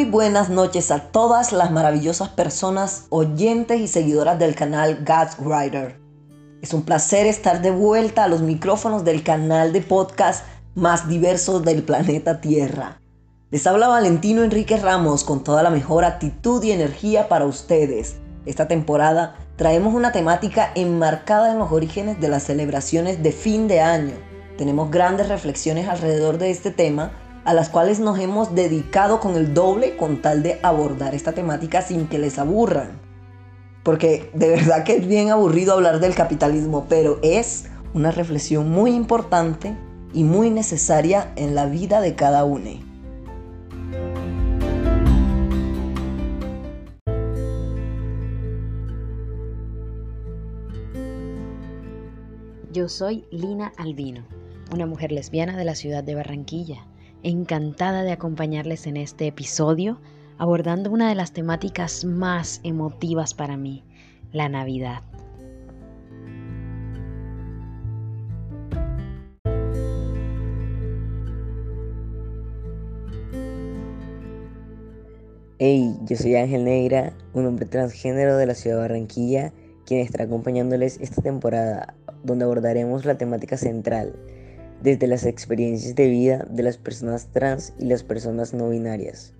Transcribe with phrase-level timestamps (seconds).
[0.00, 6.00] Muy buenas noches a todas las maravillosas personas, oyentes y seguidoras del canal God's Writer.
[6.62, 11.60] Es un placer estar de vuelta a los micrófonos del canal de podcast más diverso
[11.60, 12.98] del planeta Tierra.
[13.50, 18.16] Les habla Valentino Enrique Ramos con toda la mejor actitud y energía para ustedes.
[18.46, 23.82] Esta temporada traemos una temática enmarcada en los orígenes de las celebraciones de fin de
[23.82, 24.14] año.
[24.56, 27.12] Tenemos grandes reflexiones alrededor de este tema
[27.44, 31.82] a las cuales nos hemos dedicado con el doble con tal de abordar esta temática
[31.82, 33.00] sin que les aburran.
[33.82, 38.92] Porque de verdad que es bien aburrido hablar del capitalismo, pero es una reflexión muy
[38.92, 39.74] importante
[40.12, 42.70] y muy necesaria en la vida de cada uno.
[52.72, 54.24] Yo soy Lina Albino,
[54.72, 56.86] una mujer lesbiana de la ciudad de Barranquilla
[57.22, 60.00] encantada de acompañarles en este episodio
[60.40, 63.84] abordando una de las temáticas más emotivas para mí,
[64.32, 65.02] la Navidad.
[75.58, 79.52] Hey, yo soy Ángel Negra, un hombre transgénero de la ciudad de Barranquilla,
[79.84, 81.92] quien estará acompañándoles esta temporada,
[82.24, 84.14] donde abordaremos la temática central,
[84.82, 89.34] desde las experiencias de vida de las personas trans y las personas no binarias.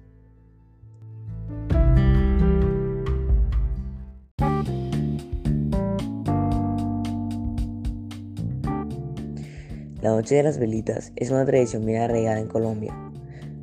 [10.03, 12.95] La Noche de las Velitas es una tradición bien arraigada en Colombia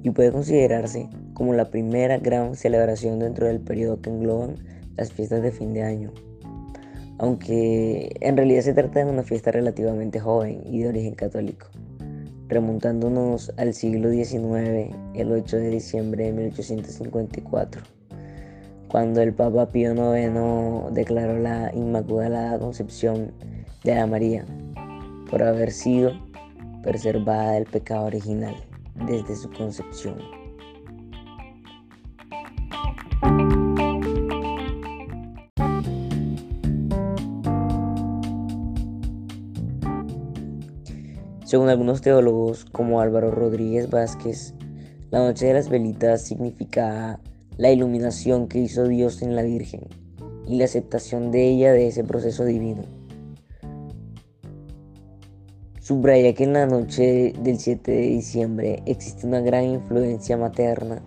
[0.03, 4.57] y puede considerarse como la primera gran celebración dentro del periodo que engloban
[4.95, 6.13] las fiestas de fin de año
[7.19, 11.67] aunque en realidad se trata de una fiesta relativamente joven y de origen católico,
[12.47, 17.81] remontándonos al siglo XIX, el 8 de diciembre de 1854,
[18.87, 23.31] cuando el Papa Pío IX declaró la Inmaculada Concepción
[23.83, 24.45] de la María
[25.29, 26.11] por haber sido
[26.83, 28.55] preservada del pecado original
[29.07, 30.36] desde su concepción.
[41.47, 44.53] Según algunos teólogos, como Álvaro Rodríguez Vázquez,
[45.11, 47.21] la noche de las velitas significa
[47.55, 49.87] la iluminación que hizo Dios en la Virgen
[50.45, 52.81] y la aceptación de ella de ese proceso divino.
[55.79, 61.01] Subraya que en la noche del 7 de diciembre existe una gran influencia materna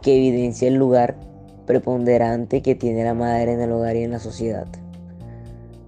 [0.00, 1.16] que evidencia el lugar
[1.66, 4.68] preponderante que tiene la madre en el hogar y en la sociedad.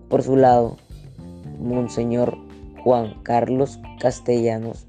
[0.08, 0.78] Por su lado,
[1.60, 2.50] Monseñor
[2.82, 4.88] Juan Carlos Castellanos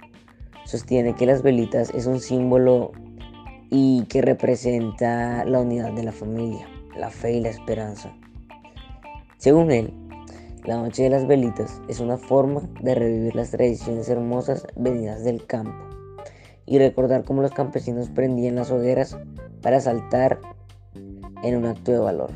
[0.66, 2.92] sostiene que las velitas es un símbolo
[3.70, 6.68] y que representa la unidad de la familia,
[6.98, 8.16] la fe y la esperanza.
[9.38, 9.94] Según él,
[10.64, 15.46] la noche de las velitas es una forma de revivir las tradiciones hermosas venidas del
[15.46, 15.86] campo
[16.66, 19.18] y recordar cómo los campesinos prendían las hogueras
[19.62, 20.40] para saltar
[21.44, 22.32] en un acto de valor.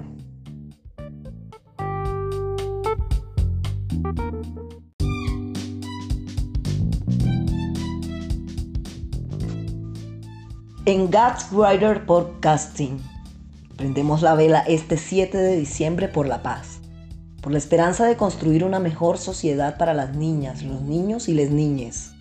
[10.88, 13.02] En God's Writer Podcasting
[13.76, 16.80] prendemos la vela este 7 de diciembre por la paz,
[17.42, 21.50] por la esperanza de construir una mejor sociedad para las niñas, los niños y las
[21.50, 22.14] niñas.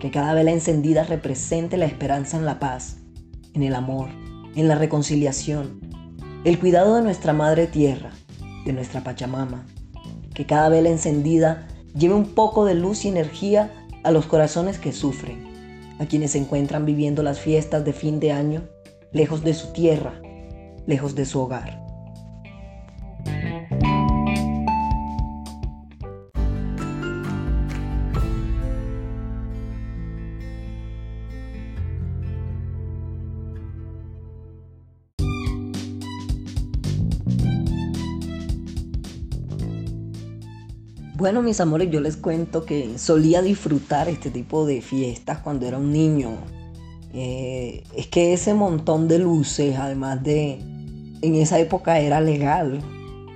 [0.00, 2.96] Que cada vela encendida represente la esperanza en la paz,
[3.52, 4.08] en el amor,
[4.56, 5.80] en la reconciliación,
[6.44, 8.12] el cuidado de nuestra madre tierra,
[8.64, 9.66] de nuestra Pachamama.
[10.32, 13.70] Que cada vela encendida lleve un poco de luz y energía
[14.04, 15.53] a los corazones que sufren
[15.98, 18.68] a quienes se encuentran viviendo las fiestas de fin de año
[19.12, 20.20] lejos de su tierra,
[20.86, 21.83] lejos de su hogar.
[41.24, 45.78] Bueno, mis amores, yo les cuento que solía disfrutar este tipo de fiestas cuando era
[45.78, 46.32] un niño.
[47.14, 50.58] Eh, es que ese montón de luces, además de,
[51.22, 52.82] en esa época era legal.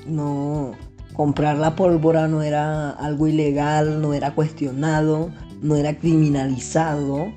[0.07, 0.73] No,
[1.15, 5.31] comprar la pólvora no era algo ilegal, no era cuestionado,
[5.63, 7.33] no era criminalizado.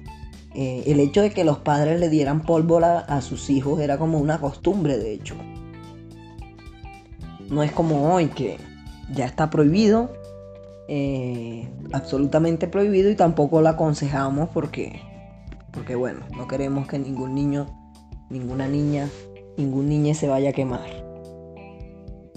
[0.54, 4.20] Eh, el hecho de que los padres le dieran pólvora a sus hijos era como
[4.20, 5.36] una costumbre, de hecho.
[7.50, 8.58] No es como hoy que
[9.16, 10.20] ya está prohibido
[10.94, 15.00] eh, absolutamente prohibido y tampoco lo aconsejamos porque
[15.72, 17.66] porque bueno, no queremos que ningún niño,
[18.30, 19.08] ninguna niña,
[19.56, 20.90] ningún niño se vaya a quemar.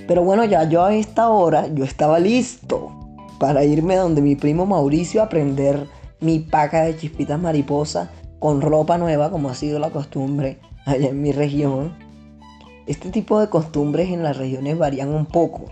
[0.07, 2.93] Pero bueno, ya yo a esta hora, yo estaba listo
[3.41, 5.89] para irme donde mi primo Mauricio a aprender
[6.21, 11.21] mi paca de chispitas mariposa con ropa nueva, como ha sido la costumbre allá en
[11.21, 11.93] mi región.
[12.87, 15.65] Este tipo de costumbres en las regiones varían un poco.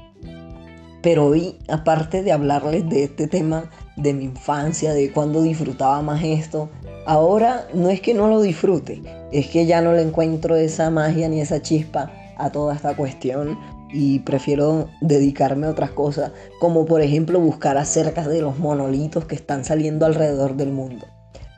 [1.02, 3.64] Pero hoy, aparte de hablarles de este tema
[3.96, 6.70] de mi infancia, de cuando disfrutaba más esto,
[7.06, 9.02] ahora no es que no lo disfrute,
[9.32, 13.58] es que ya no le encuentro esa magia ni esa chispa a toda esta cuestión
[13.92, 19.34] y prefiero dedicarme a otras cosas, como por ejemplo buscar acerca de los monolitos que
[19.34, 21.06] están saliendo alrededor del mundo.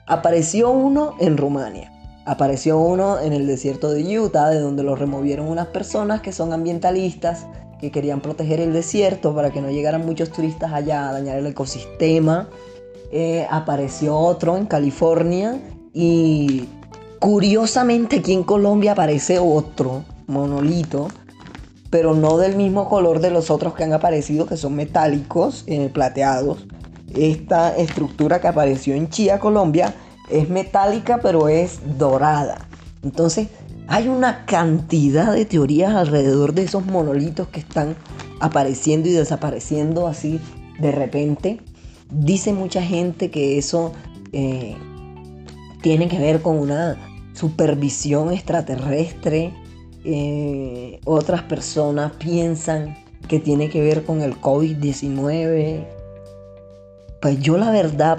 [0.07, 1.93] Apareció uno en Rumania,
[2.27, 6.53] apareció uno en el desierto de Utah, de donde lo removieron unas personas que son
[6.53, 7.47] ambientalistas,
[7.85, 11.47] que querían proteger el desierto para que no llegaran muchos turistas allá a dañar el
[11.47, 12.49] ecosistema.
[13.13, 15.61] Eh, apareció otro en California
[15.93, 16.67] y
[17.19, 21.09] curiosamente aquí en Colombia aparece otro monolito
[21.95, 25.89] pero no del mismo color de los otros que han aparecido, que son metálicos, eh,
[25.95, 26.67] plateados.
[27.15, 29.95] Esta estructura que apareció en Chía, Colombia,
[30.29, 32.67] es metálica, pero es dorada.
[33.05, 33.47] Entonces,
[33.87, 37.97] hay una cantidad de teorías alrededor de esos monolitos que están
[38.41, 40.41] apareciendo y desapareciendo así
[40.81, 41.61] de repente.
[42.11, 43.93] Dice mucha gente que eso
[44.33, 44.77] eh,
[45.83, 46.97] tiene que ver con una
[47.35, 49.53] supervisión extraterrestre
[50.07, 52.95] eh, otras personas piensan
[53.27, 55.87] que tiene que ver con el COVID-19.
[57.23, 58.19] Pues yo la verdad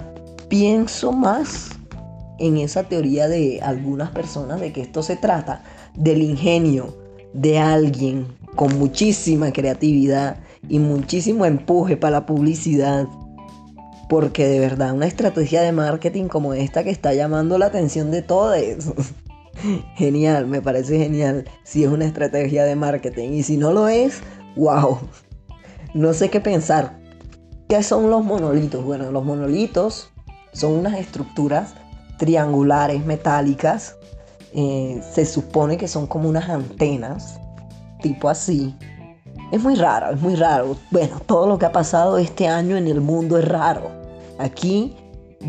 [0.49, 1.69] pienso más
[2.39, 5.63] en esa teoría de algunas personas de que esto se trata
[5.95, 6.95] del ingenio
[7.33, 10.37] de alguien con muchísima creatividad
[10.67, 13.07] y muchísimo empuje para la publicidad.
[14.07, 18.21] Porque de verdad una estrategia de marketing como esta que está llamando la atención de
[18.21, 18.55] todos
[19.95, 23.29] Genial, me parece genial si es una estrategia de marketing.
[23.31, 24.21] Y si no lo es,
[24.55, 24.99] wow.
[25.93, 26.99] No sé qué pensar.
[27.67, 28.83] ¿Qué son los monolitos?
[28.83, 30.11] Bueno, los monolitos
[30.53, 31.73] son unas estructuras
[32.17, 33.95] triangulares metálicas.
[34.53, 37.39] Eh, se supone que son como unas antenas,
[38.01, 38.75] tipo así.
[39.51, 40.77] Es muy raro, es muy raro.
[40.91, 43.91] Bueno, todo lo que ha pasado este año en el mundo es raro.
[44.39, 44.95] Aquí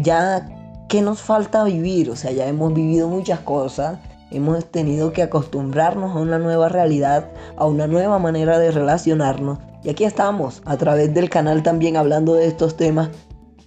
[0.03, 0.47] ya
[0.89, 2.11] ¿qué nos falta vivir?
[2.11, 3.99] O sea, ya hemos vivido muchas cosas,
[4.31, 9.59] hemos tenido que acostumbrarnos a una nueva realidad, a una nueva manera de relacionarnos.
[9.83, 13.11] Y aquí estamos, a través del canal también hablando de estos temas,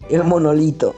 [0.09, 0.95] el monolito.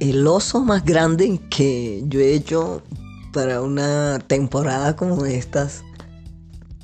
[0.00, 2.82] El oso más grande que yo he hecho
[3.32, 5.82] para una temporada como estas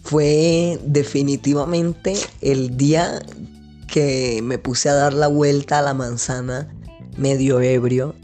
[0.03, 3.23] fue definitivamente el día
[3.87, 6.75] que me puse a dar la vuelta a la manzana
[7.17, 8.17] medio ebrio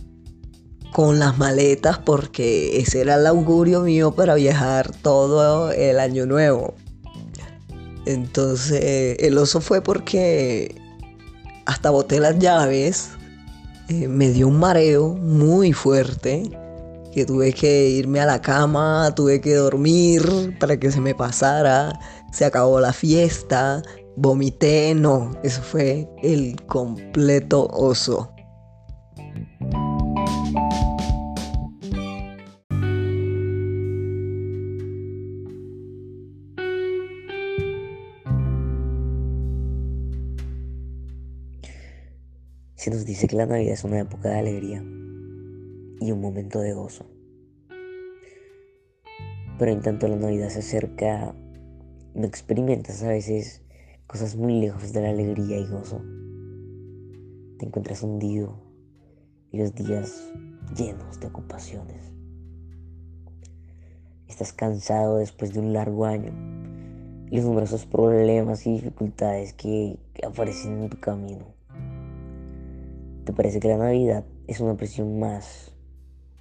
[0.92, 6.74] con las maletas porque ese era el augurio mío para viajar todo el año nuevo.
[8.06, 10.74] Entonces el oso fue porque
[11.64, 13.10] hasta boté las llaves,
[13.90, 16.48] eh, me dio un mareo muy fuerte
[17.12, 21.98] que tuve que irme a la cama, tuve que dormir para que se me pasara,
[22.32, 23.82] se acabó la fiesta,
[24.16, 28.32] vomité, no, eso fue el completo oso.
[42.80, 44.82] Se nos dice que la Navidad es una época de alegría
[46.00, 47.04] y un momento de gozo.
[49.58, 51.34] Pero en tanto la Navidad se acerca,
[52.14, 53.62] no experimentas a veces
[54.06, 56.00] cosas muy lejos de la alegría y gozo.
[57.58, 58.58] Te encuentras hundido
[59.52, 60.32] y los días
[60.74, 62.14] llenos de ocupaciones.
[64.26, 66.32] Estás cansado después de un largo año
[67.30, 71.59] y los numerosos problemas y dificultades que aparecen en tu camino.
[73.24, 75.74] Te parece que la Navidad es una presión más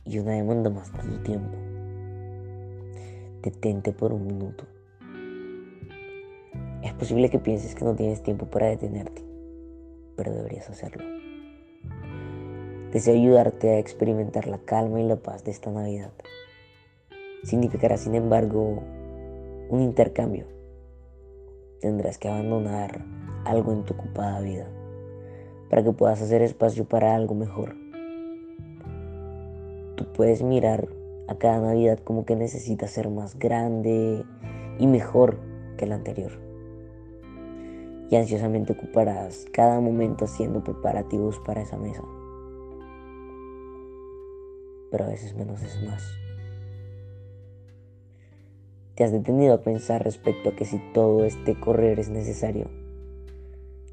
[0.05, 1.57] y una demanda más de tu tiempo.
[3.41, 4.63] Detente por un minuto.
[6.81, 9.21] Es posible que pienses que no tienes tiempo para detenerte,
[10.15, 11.03] pero deberías hacerlo.
[12.93, 16.13] Deseo ayudarte a experimentar la calma y la paz de esta Navidad.
[17.43, 18.81] Significará, sin embargo,
[19.69, 20.45] un intercambio.
[21.81, 23.05] Tendrás que abandonar
[23.43, 24.78] algo en tu ocupada vida
[25.69, 27.75] para que puedas hacer espacio para algo mejor
[29.99, 30.87] tú puedes mirar
[31.27, 34.23] a cada Navidad como que necesita ser más grande
[34.79, 35.37] y mejor
[35.77, 36.31] que el anterior.
[38.09, 42.01] Y ansiosamente ocuparás cada momento haciendo preparativos para esa mesa.
[44.89, 46.01] Pero a veces menos es más.
[48.95, 52.69] ¿Te has detenido a pensar respecto a que si todo este correr es necesario,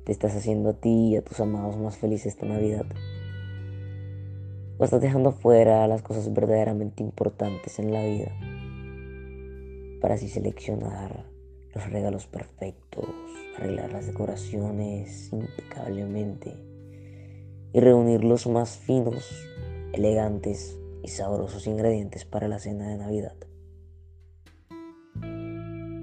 [0.06, 2.86] te estás haciendo a ti y a tus amados más felices esta Navidad?
[4.78, 8.30] ¿O estás dejando fuera las cosas verdaderamente importantes en la vida?
[10.00, 11.26] Para así seleccionar
[11.74, 13.08] los regalos perfectos,
[13.58, 16.54] arreglar las decoraciones impecablemente
[17.72, 19.28] y reunir los más finos,
[19.92, 23.34] elegantes y sabrosos ingredientes para la cena de Navidad.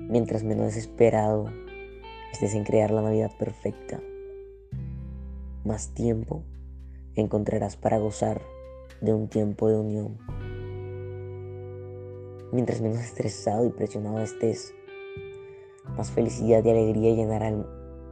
[0.10, 1.62] Mientras menos esperado
[2.33, 4.01] estés en crear la Navidad perfecta,
[5.63, 6.43] más tiempo
[7.15, 8.41] encontrarás para gozar
[9.01, 10.17] de un tiempo de unión.
[12.51, 14.73] Mientras menos estresado y presionado estés,
[15.95, 17.67] más felicidad y alegría llenarán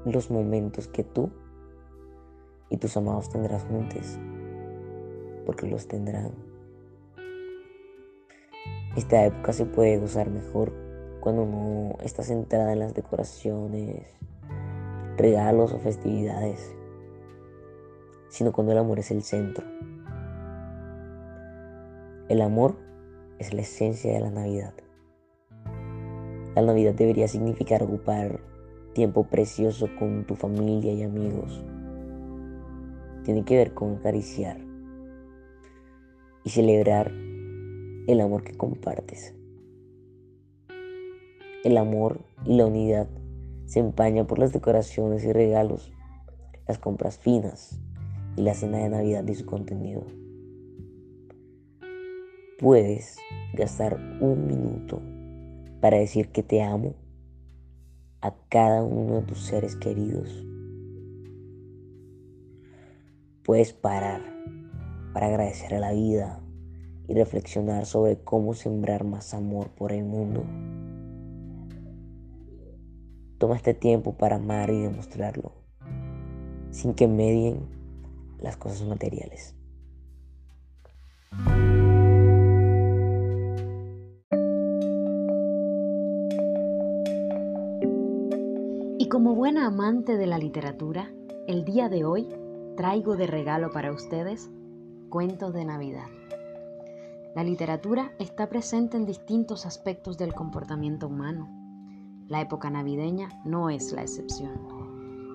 [0.06, 1.32] los momentos que tú
[2.70, 4.20] y tus amados tendrás juntos,
[5.48, 6.32] porque los tendrán.
[8.96, 10.91] Esta época se puede gozar mejor
[11.22, 14.08] cuando no está centrada en las decoraciones,
[15.18, 16.76] regalos o festividades,
[18.30, 19.64] sino cuando el amor es el centro.
[22.28, 22.76] El amor
[23.40, 24.74] es la esencia de la Navidad.
[26.56, 28.40] La Navidad debería significar ocupar
[28.94, 31.64] tiempo precioso con tu familia y amigos.
[33.24, 34.58] Tiene que ver con acariciar
[36.44, 37.12] y celebrar
[38.08, 39.36] el amor que compartes.
[41.64, 43.08] El amor y la unidad
[43.66, 45.92] se empañan por las decoraciones y regalos,
[46.68, 47.80] las compras finas
[48.36, 50.04] y la cena de Navidad y su contenido
[52.62, 53.18] puedes
[53.54, 55.02] gastar un minuto
[55.82, 56.94] para decir que te amo
[58.22, 60.46] a cada uno de tus seres queridos.
[63.44, 64.22] Puedes parar
[65.12, 66.40] para agradecer a la vida
[67.08, 70.44] y reflexionar sobre cómo sembrar más amor por el mundo.
[73.42, 75.52] Toma este tiempo para amar y demostrarlo,
[76.70, 77.66] sin que medien
[78.40, 79.56] las cosas materiales.
[89.10, 91.12] como buena amante de la literatura,
[91.46, 92.30] el día de hoy
[92.78, 94.50] traigo de regalo para ustedes
[95.10, 96.08] cuentos de Navidad.
[97.36, 101.61] La literatura está presente en distintos aspectos del comportamiento humano.
[102.32, 104.54] La época navideña no es la excepción.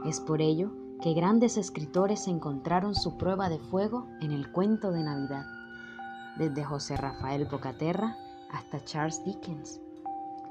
[0.06, 0.72] Es por ello
[1.02, 5.44] que grandes escritores encontraron su prueba de fuego en el cuento de Navidad,
[6.38, 8.16] desde José Rafael Bocaterra
[8.50, 9.78] hasta Charles Dickens.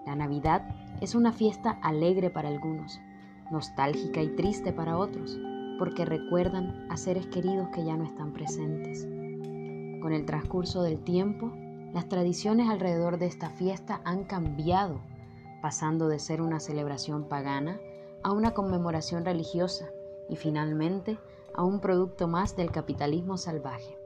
[0.06, 0.70] La Navidad
[1.02, 3.02] es una fiesta alegre para algunos,
[3.50, 5.40] nostálgica y triste para otros,
[5.80, 9.04] porque recuerdan a seres queridos que ya no están presentes.
[10.00, 11.52] Con el transcurso del tiempo,
[11.92, 15.02] las tradiciones alrededor de esta fiesta han cambiado,
[15.62, 17.80] pasando de ser una celebración pagana
[18.24, 19.92] a una conmemoración religiosa
[20.30, 21.20] y finalmente
[21.54, 23.98] a un producto más del capitalismo salvaje.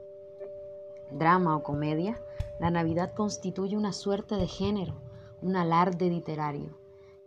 [1.10, 2.20] Drama o comedia,
[2.60, 4.94] la Navidad constituye una suerte de género,
[5.42, 6.76] un alarde literario,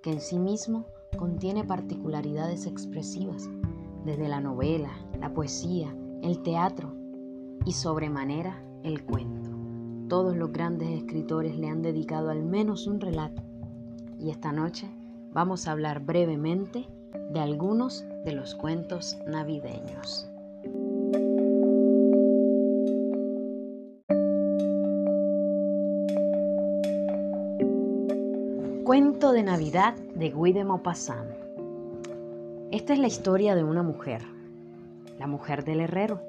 [0.02, 0.86] que en sí mismo
[1.18, 3.50] contiene particularidades expresivas,
[4.06, 6.94] desde la novela, la poesía, el teatro
[7.66, 9.50] y sobremanera el cuento.
[10.10, 13.42] Todos los grandes escritores le han dedicado al menos un relato
[14.24, 14.90] y esta noche
[15.34, 16.88] vamos a hablar brevemente
[17.32, 20.30] de algunos de los cuentos navideños.
[28.86, 31.30] Cuento de Navidad de Guy de Maupassant.
[32.72, 34.22] Esta es la historia de una mujer,
[35.20, 36.22] la mujer del herrero,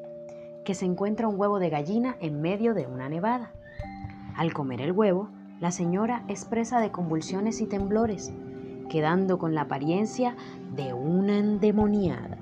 [0.64, 3.52] que se encuentra un huevo de gallina en medio de una nevada.
[4.36, 5.28] Al comer el huevo,
[5.60, 8.32] la señora expresa de convulsiones y temblores,
[8.88, 10.36] quedando con la apariencia
[10.74, 12.38] de una endemoniada.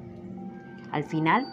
[0.90, 1.46] Al final,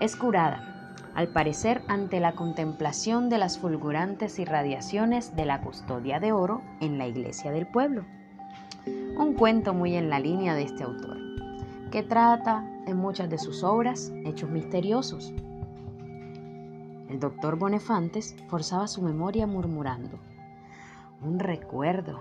[0.00, 6.32] es curada, al parecer ante la contemplación de las fulgurantes irradiaciones de la custodia de
[6.32, 8.04] oro en la iglesia del pueblo
[9.16, 11.18] un cuento muy en la línea de este autor,
[11.90, 15.32] que trata en muchas de sus obras hechos misteriosos.
[17.08, 20.18] El doctor Bonefantes forzaba su memoria murmurando,
[21.24, 22.18] un recuerdo,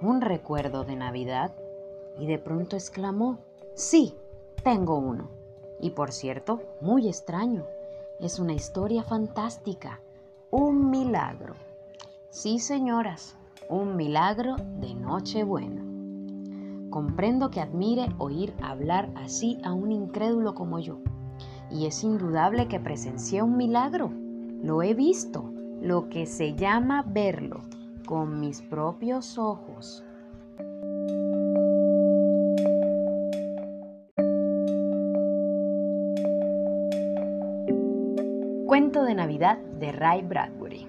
[0.00, 1.54] un recuerdo de Navidad,
[2.18, 3.38] y de pronto exclamó,
[3.74, 4.14] sí,
[4.64, 5.30] tengo uno.
[5.80, 7.64] Y por cierto, muy extraño,
[8.20, 10.00] es una historia fantástica,
[10.50, 11.54] un milagro.
[12.30, 13.36] Sí, señoras,
[13.68, 15.82] un milagro de Nochebuena.
[16.90, 20.98] Comprendo que admire oír hablar así a un incrédulo como yo.
[21.70, 24.10] Y es indudable que presencié un milagro.
[24.62, 27.62] Lo he visto, lo que se llama verlo,
[28.12, 30.04] con mis propios ojos.
[38.66, 40.86] Cuento de Navidad de Ray Bradbury.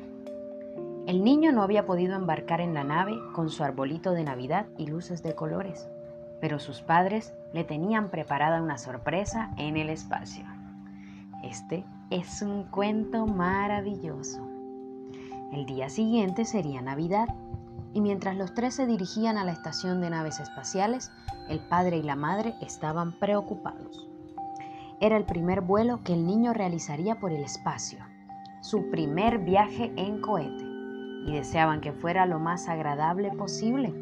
[1.07, 4.87] El niño no había podido embarcar en la nave con su arbolito de Navidad y
[4.87, 5.87] luces de colores,
[6.41, 10.43] pero sus padres le tenían preparada una sorpresa en el espacio.
[11.41, 14.52] Este es un cuento maravilloso.
[15.51, 17.27] El día siguiente sería Navidad,
[17.93, 21.11] y mientras los tres se dirigían a la estación de naves espaciales,
[21.49, 24.07] el padre y la madre estaban preocupados.
[24.99, 27.99] Era el primer vuelo que el niño realizaría por el espacio,
[28.61, 30.63] su primer viaje en cohete,
[31.25, 33.93] y deseaban que fuera lo más agradable posible.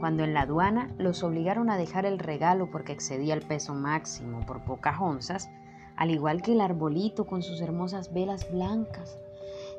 [0.00, 4.40] Cuando en la aduana los obligaron a dejar el regalo porque excedía el peso máximo
[4.46, 5.50] por pocas onzas,
[5.96, 9.18] al igual que el arbolito con sus hermosas velas blancas,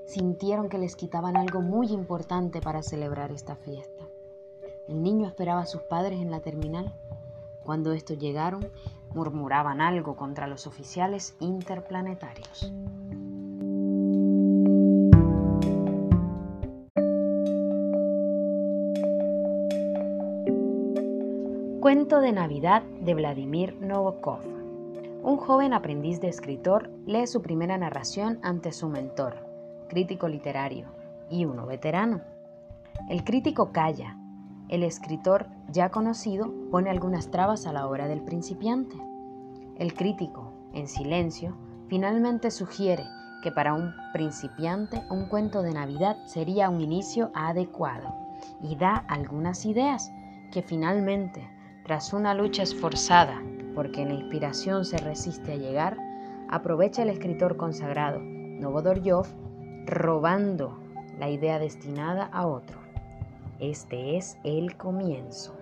[0.08, 4.06] sintieron que les quitaban algo muy importante para celebrar esta fiesta.
[4.88, 6.94] El niño esperaba a sus padres en la terminal.
[7.64, 8.72] Cuando estos llegaron,
[9.14, 12.72] murmuraban algo contra los oficiales interplanetarios.
[21.82, 24.40] Cuento de Navidad de Vladimir Novokov.
[25.24, 29.47] Un joven aprendiz de escritor lee su primera narración ante su mentor,
[29.88, 30.88] crítico literario,
[31.30, 32.22] y uno veterano.
[33.10, 34.18] El crítico calla.
[34.70, 38.98] El escritor, ya conocido, pone algunas trabas a la obra del principiante.
[39.78, 41.56] El crítico, en silencio,
[41.88, 43.04] finalmente sugiere
[43.44, 48.14] que para un principiante un cuento de Navidad sería un inicio adecuado
[48.62, 50.12] y da algunas ideas
[50.52, 51.48] que finalmente,
[51.86, 53.42] tras una lucha esforzada,
[53.76, 55.98] porque la inspiración se resiste a llegar,
[56.50, 59.28] aprovecha el escritor consagrado Novodorjov
[59.88, 60.78] robando
[61.18, 62.78] la idea destinada a otro.
[63.60, 65.54] Este es el comienzo.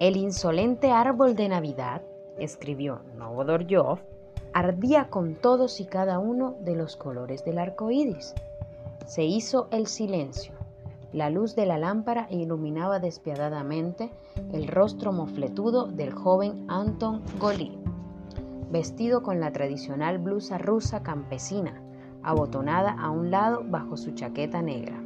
[0.00, 2.02] El insolente árbol de Navidad
[2.38, 3.98] escribió Novodorjov,
[4.54, 8.34] ardía con todos y cada uno de los colores del arco iris.
[9.06, 10.54] Se hizo el silencio.
[11.12, 14.10] La luz de la lámpara iluminaba despiadadamente
[14.52, 17.78] el rostro mofletudo del joven Anton Golí,
[18.70, 21.82] vestido con la tradicional blusa rusa campesina,
[22.22, 24.98] abotonada a un lado bajo su chaqueta negra,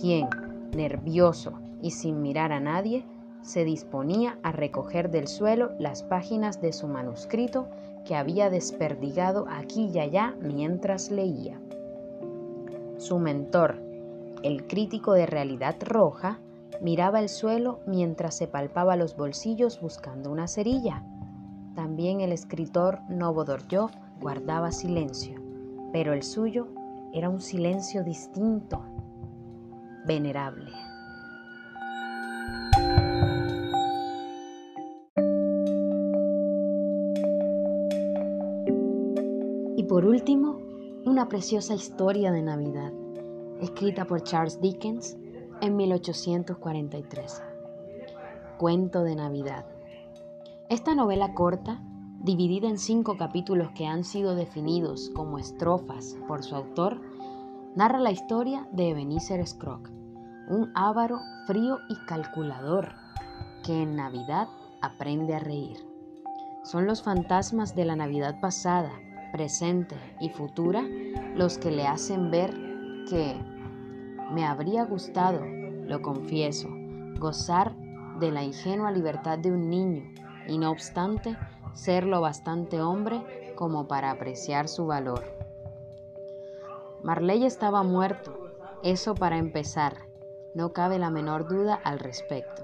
[0.00, 0.28] quien,
[0.74, 3.04] nervioso y sin mirar a nadie,
[3.42, 7.68] se disponía a recoger del suelo las páginas de su manuscrito
[8.04, 11.60] que había desperdigado aquí y allá mientras leía.
[12.96, 13.82] Su mentor,
[14.42, 16.38] el crítico de realidad roja,
[16.80, 21.02] miraba el suelo mientras se palpaba los bolsillos buscando una cerilla.
[21.74, 23.90] También el escritor Novodorjov
[24.20, 25.43] guardaba silencio,
[25.94, 26.66] pero el suyo
[27.12, 28.84] era un silencio distinto,
[30.04, 30.72] venerable.
[39.86, 40.58] por último,
[41.04, 42.92] una preciosa historia de Navidad,
[43.60, 45.16] escrita por Charles Dickens
[45.60, 47.42] en 1843.
[48.58, 49.66] Cuento de Navidad.
[50.68, 51.80] Esta novela corta,
[52.24, 57.02] dividida en cinco capítulos que han sido definidos como estrofas por su autor,
[57.76, 59.92] narra la historia de Ebenezer Scrooge,
[60.48, 62.94] un avaro frío y calculador
[63.62, 64.48] que en Navidad
[64.80, 65.76] aprende a reír.
[66.62, 68.90] Son los fantasmas de la Navidad pasada
[69.30, 70.82] presente y futura
[71.34, 72.54] los que le hacen ver
[73.06, 73.38] que
[74.32, 76.70] me habría gustado, lo confieso,
[77.18, 77.76] gozar
[78.18, 80.04] de la ingenua libertad de un niño
[80.48, 81.36] y no obstante
[81.74, 85.24] ser lo bastante hombre como para apreciar su valor.
[87.02, 88.50] Marley estaba muerto,
[88.82, 90.08] eso para empezar,
[90.54, 92.62] no cabe la menor duda al respecto.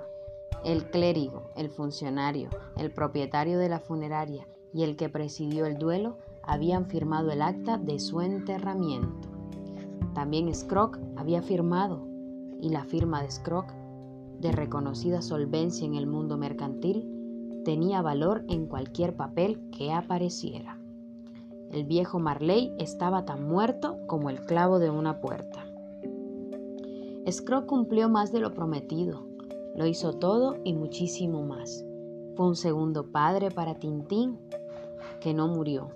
[0.64, 6.18] El clérigo, el funcionario, el propietario de la funeraria y el que presidió el duelo
[6.42, 9.28] habían firmado el acta de su enterramiento.
[10.14, 12.06] También Scrooge había firmado,
[12.60, 13.74] y la firma de Scrooge,
[14.38, 17.09] de reconocida solvencia en el mundo mercantil,
[17.64, 20.78] tenía valor en cualquier papel que apareciera.
[21.70, 25.64] El viejo Marley estaba tan muerto como el clavo de una puerta.
[27.30, 29.26] Scrooge cumplió más de lo prometido,
[29.76, 31.84] lo hizo todo y muchísimo más.
[32.34, 34.38] Fue un segundo padre para Tintín,
[35.20, 35.90] que no murió,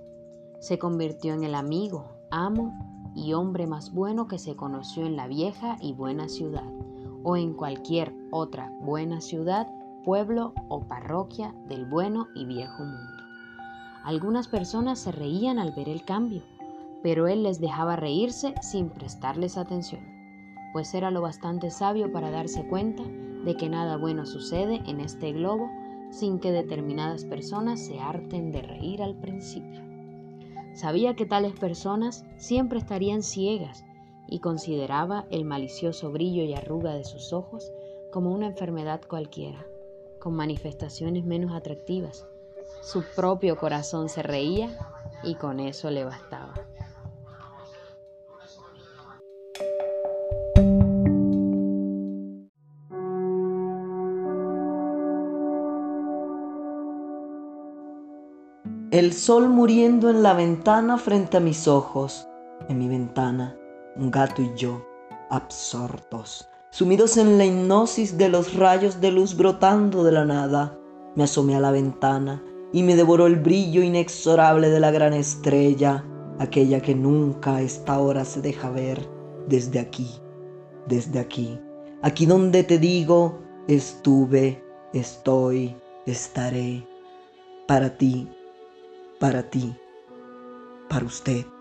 [0.60, 2.72] se convirtió en el amigo, amo
[3.14, 6.70] y hombre más bueno que se conoció en la vieja y buena ciudad,
[7.22, 9.66] o en cualquier otra buena ciudad
[10.04, 13.22] pueblo o parroquia del bueno y viejo mundo.
[14.04, 16.42] Algunas personas se reían al ver el cambio,
[17.02, 20.02] pero él les dejaba reírse sin prestarles atención,
[20.72, 25.32] pues era lo bastante sabio para darse cuenta de que nada bueno sucede en este
[25.32, 25.70] globo
[26.10, 29.82] sin que determinadas personas se harten de reír al principio.
[30.74, 33.84] Sabía que tales personas siempre estarían ciegas
[34.28, 37.70] y consideraba el malicioso brillo y arruga de sus ojos
[38.12, 39.64] como una enfermedad cualquiera,
[40.24, 42.26] con manifestaciones menos atractivas.
[42.82, 44.74] Su propio corazón se reía
[45.22, 46.54] y con eso le bastaba.
[58.90, 62.26] El sol muriendo en la ventana frente a mis ojos.
[62.70, 63.58] En mi ventana,
[63.96, 64.86] un gato y yo,
[65.28, 70.76] absortos, sumidos en la hipnosis de los rayos de luz brotando de la nada.
[71.14, 76.04] Me asomé a la ventana y me devoró el brillo inexorable de la gran estrella,
[76.40, 79.08] aquella que nunca a esta hora se deja ver
[79.46, 80.10] desde aquí,
[80.88, 81.60] desde aquí,
[82.02, 84.60] aquí donde te digo, estuve,
[84.92, 86.84] estoy, estaré,
[87.68, 88.28] para ti
[89.20, 89.74] para ti,
[90.88, 91.53] para usted.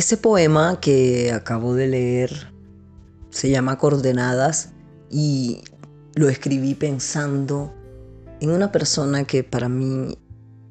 [0.00, 2.54] Ese poema que acabo de leer
[3.28, 4.70] se llama Coordenadas
[5.10, 5.60] y
[6.14, 7.70] lo escribí pensando
[8.40, 10.16] en una persona que para mí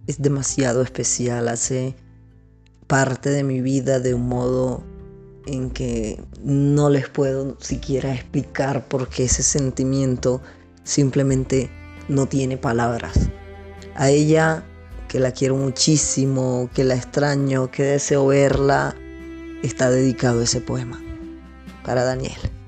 [0.08, 1.96] es demasiado especial, hace
[2.88, 4.84] parte de mi vida de un modo
[5.46, 10.42] en que no les puedo siquiera explicar porque ese sentimiento
[10.84, 11.70] simplemente
[12.08, 13.30] no tiene palabras.
[13.94, 14.64] A ella,
[15.08, 18.96] que la quiero muchísimo, que la extraño, que deseo verla,
[19.64, 21.02] está dedicado ese poema.
[21.84, 22.59] Para Daniel.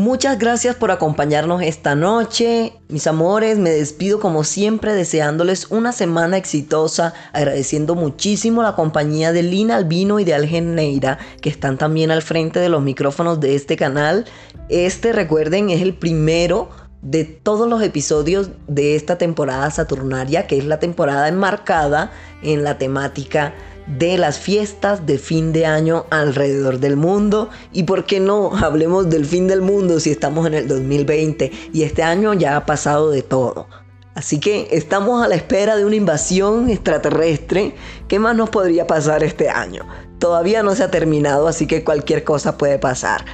[0.00, 2.72] Muchas gracias por acompañarnos esta noche.
[2.88, 9.42] Mis amores, me despido como siempre deseándoles una semana exitosa, agradeciendo muchísimo la compañía de
[9.42, 13.54] Lina Albino y de Algen Neira, que están también al frente de los micrófonos de
[13.54, 14.24] este canal.
[14.70, 16.70] Este, recuerden, es el primero
[17.02, 22.10] de todos los episodios de esta temporada saturnaria, que es la temporada enmarcada
[22.42, 23.52] en la temática
[23.98, 29.08] de las fiestas de fin de año alrededor del mundo y por qué no hablemos
[29.10, 33.10] del fin del mundo si estamos en el 2020 y este año ya ha pasado
[33.10, 33.66] de todo.
[34.14, 37.74] Así que estamos a la espera de una invasión extraterrestre.
[38.08, 39.86] ¿Qué más nos podría pasar este año?
[40.18, 43.24] Todavía no se ha terminado, así que cualquier cosa puede pasar.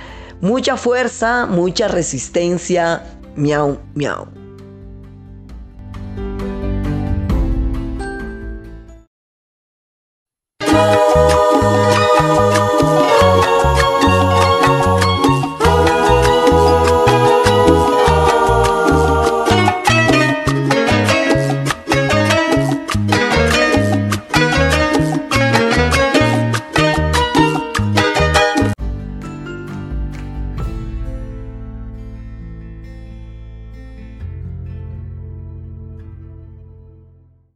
[0.41, 3.03] Mucha fuerza, mucha resistencia.
[3.35, 4.36] Miau, miau.